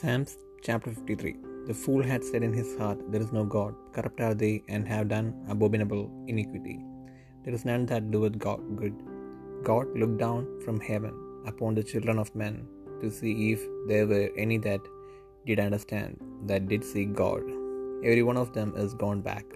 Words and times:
Psalms 0.00 0.30
chapter 0.66 0.90
53 0.98 1.30
The 1.68 1.74
fool 1.80 2.02
had 2.10 2.22
said 2.28 2.42
in 2.46 2.54
his 2.58 2.68
heart, 2.78 3.00
There 3.12 3.24
is 3.24 3.32
no 3.36 3.42
God, 3.54 3.72
corrupt 3.94 4.20
are 4.26 4.36
they, 4.42 4.52
and 4.74 4.88
have 4.92 5.10
done 5.14 5.26
abominable 5.52 6.04
iniquity. 6.32 6.76
There 7.42 7.56
is 7.58 7.66
none 7.70 7.84
that 7.90 8.06
doeth 8.14 8.38
God 8.46 8.62
good. 8.80 8.94
God 9.68 9.88
looked 10.00 10.16
down 10.24 10.46
from 10.64 10.78
heaven 10.88 11.12
upon 11.50 11.74
the 11.74 11.86
children 11.90 12.18
of 12.22 12.34
men 12.42 12.56
to 13.02 13.10
see 13.18 13.34
if 13.52 13.60
there 13.90 14.06
were 14.12 14.28
any 14.44 14.58
that 14.68 14.80
did 15.48 15.60
understand, 15.66 16.16
that 16.50 16.66
did 16.72 16.90
seek 16.92 17.12
God. 17.24 17.44
Every 18.10 18.24
one 18.30 18.40
of 18.44 18.54
them 18.56 18.72
is 18.84 19.00
gone 19.04 19.22
back. 19.30 19.46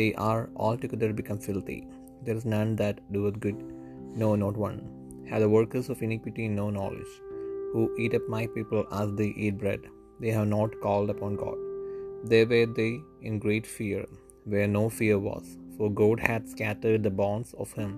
They 0.00 0.10
are 0.30 0.42
altogether 0.56 1.12
become 1.22 1.40
filthy. 1.50 1.80
There 2.24 2.40
is 2.40 2.52
none 2.56 2.72
that 2.82 3.00
doeth 3.16 3.38
good, 3.46 3.60
no, 4.22 4.30
not 4.46 4.56
one. 4.68 4.80
Have 5.30 5.42
the 5.46 5.54
workers 5.60 5.90
of 5.90 6.06
iniquity 6.08 6.46
no 6.60 6.68
knowledge? 6.78 7.14
Who 7.72 7.82
eat 8.02 8.14
up 8.18 8.26
my 8.28 8.44
people 8.56 8.84
as 9.00 9.08
they 9.18 9.30
eat 9.44 9.58
bread? 9.62 9.82
They 10.20 10.30
have 10.36 10.48
not 10.48 10.80
called 10.84 11.10
upon 11.14 11.34
God. 11.44 11.58
There 12.30 12.46
were 12.52 12.68
they 12.78 12.92
in 13.22 13.38
great 13.46 13.66
fear, 13.76 14.02
where 14.52 14.68
no 14.76 14.84
fear 14.98 15.18
was. 15.30 15.46
For 15.76 15.88
God 16.02 16.18
hath 16.28 16.48
scattered 16.54 17.02
the 17.02 17.16
bonds 17.22 17.50
of 17.62 17.72
him 17.80 17.92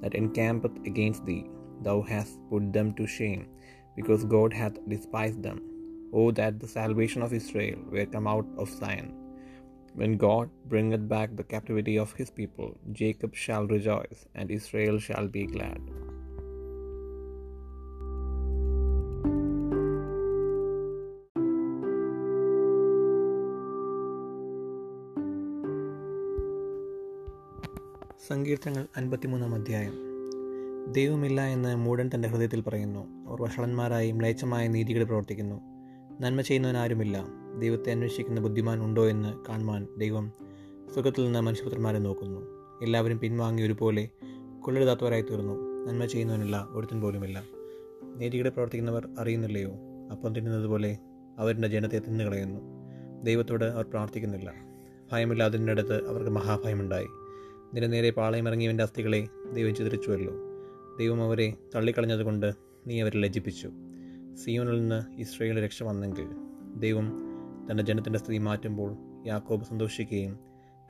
that 0.00 0.16
encampeth 0.22 0.76
against 0.90 1.24
thee. 1.28 1.44
Thou 1.86 1.98
hast 2.12 2.34
put 2.50 2.64
them 2.76 2.88
to 2.98 3.06
shame, 3.18 3.44
because 3.98 4.32
God 4.36 4.52
hath 4.60 4.76
despised 4.94 5.42
them. 5.46 5.60
O 6.12 6.24
that 6.38 6.58
the 6.62 6.72
salvation 6.78 7.22
of 7.26 7.36
Israel 7.40 7.78
were 7.92 8.06
come 8.14 8.28
out 8.34 8.48
of 8.62 8.74
Zion. 8.80 9.10
When 10.00 10.14
God 10.26 10.50
bringeth 10.72 11.06
back 11.14 11.30
the 11.34 11.48
captivity 11.54 11.96
of 12.04 12.12
his 12.20 12.30
people, 12.40 12.70
Jacob 12.92 13.34
shall 13.44 13.66
rejoice, 13.76 14.20
and 14.34 14.56
Israel 14.58 14.98
shall 14.98 15.28
be 15.38 15.46
glad. 15.56 15.80
സങ്കീർത്തനങ്ങൾ 28.28 28.86
അൻപത്തിമൂന്നാം 28.96 29.54
അധ്യായം. 29.54 29.92
ദൈവമില്ല 30.92 31.40
എന്ന് 31.40 31.76
മൂടൻ 31.76 32.10
തന്റെ 32.14 32.28
ഹൃദയത്തിൽ 32.28 32.60
പറയുന്നു. 32.60 33.28
അവർ 33.28 33.42
വഷളന്മാരായി 33.42 34.12
മ്ലേച്ഛമായ 34.12 34.68
നീതികൾ 34.68 35.04
പ്രവർത്തിക്കുന്നു. 35.04 35.60
നന്മ 36.20 36.40
ചെയ്യുന്നവൻ 36.40 36.76
ആരുമില്ല. 36.76 37.26
ദൈവത്തെ 37.58 37.90
അന്വേഷിക്കുന്ന 37.90 38.40
ബുദ്ധിമാൻ 38.40 38.84
ഉണ്ടോ 38.84 39.06
എന്ന് 39.06 39.44
കാണുവാൻ 39.48 39.86
ദൈവം 39.98 40.32
സുഖത്തിൽ 40.94 41.24
നിന്ന് 41.24 41.40
മനുഷ്യപുത്രന്മാരെ 41.40 41.98
നോക്കുന്നു. 41.98 42.40
എല്ലാവരും 42.82 43.18
പിൻവാങ്ങി 43.18 43.62
ഒരുപോലെ 43.62 44.08
കൊള്ളരുതാത്തവരായി 44.60 45.22
തീർന്നു 45.22 45.86
നന്മ 45.90 46.04
ചെയ്യുന്നവനില്ല 46.04 46.68
ഒരുത്തൻ 46.70 47.00
പോലുമില്ല. 47.00 47.42
നീതികളെ 48.16 48.50
പ്രവർത്തിക്കുന്നവർ 48.50 49.08
അറിയുന്നില്ലയോ? 49.18 49.72
അപ്പം 50.12 50.34
തിന്നുന്നത് 50.34 50.66
പോലെ 50.66 50.98
അവരുടെ 51.38 51.68
ജനത്തെ 51.68 51.98
തിന്നുകളയുന്നു. 51.98 52.60
ദൈവത്തോട് 53.22 53.64
അവർ 53.64 53.84
പ്രാർത്ഥിക്കുന്നില്ല. 53.84 54.54
ഭയമില്ല 55.12 55.42
അതിന്റെ 55.42 55.72
അടുത്ത് 55.72 56.08
അവർക്ക് 56.08 56.30
മഹാഭയമുണ്ടായി. 56.30 57.06
നിരനേരെ 57.74 58.10
പാളയമിറങ്ങിയവന്റെ 58.10 58.84
അസ്ഥികളെ 58.84 59.28
ദൈവം 59.52 59.74
ചിതറിച്ചുവല്ലോ. 59.74 60.32
ദൈവം 60.98 61.22
അവരെ 61.22 61.54
തള്ളിക്കളഞ്ഞതുകൊണ്ട് 61.74 62.52
നീ 62.86 63.00
അവരെ 63.00 63.18
ലജ്ജിപ്പിച്ചു. 63.18 63.70
സിയോനിൽ 64.44 64.80
നിന്ന് 64.80 65.20
ഇസ്രയേൽ 65.20 65.64
രക്ഷ 65.64 65.82
വന്നെങ്കിൽ 65.82 66.26
ദൈവം 66.76 67.12
തന്റെ 67.70 67.82
ജനത്തിന്റെ 67.82 68.18
സ്ഥിതി 68.18 68.38
മാറ്റുമ്പോൾ 68.38 68.96
യാക്കോബ് 69.26 69.64
സന്തോഷിക്കുകയും 69.64 70.38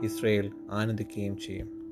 ഇസ്രയേൽ 0.04 0.50
ആനന്ദിക്കുകയും 0.70 1.36
ചെയ്യും. 1.38 1.83